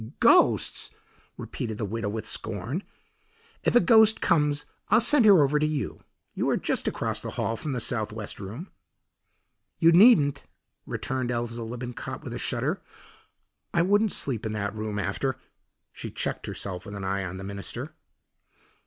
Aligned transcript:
"Ghosts!" 0.19 0.89
repeated 1.37 1.77
the 1.77 1.85
widow 1.85 2.09
with 2.09 2.25
scorn. 2.25 2.81
"If 3.63 3.75
a 3.75 3.79
ghost 3.79 4.19
comes 4.19 4.65
I'll 4.89 4.99
send 4.99 5.25
her 5.25 5.43
over 5.43 5.59
to 5.59 5.65
you. 5.67 6.03
You 6.33 6.49
are 6.49 6.57
just 6.57 6.87
across 6.87 7.21
the 7.21 7.29
hall 7.37 7.55
from 7.55 7.73
the 7.73 7.79
southwest 7.79 8.39
room." 8.39 8.71
"You 9.77 9.91
needn't," 9.91 10.47
returned 10.87 11.29
Eliza 11.29 11.61
Lippincott 11.63 12.23
with 12.23 12.33
a 12.33 12.39
shudder. 12.39 12.81
"I 13.75 13.83
wouldn't 13.83 14.11
sleep 14.11 14.43
in 14.43 14.53
that 14.53 14.73
room, 14.73 14.97
after" 14.97 15.37
she 15.93 16.09
checked 16.09 16.47
herself 16.47 16.87
with 16.87 16.95
an 16.95 17.03
eye 17.03 17.23
on 17.23 17.37
the 17.37 17.43
minister. 17.43 17.93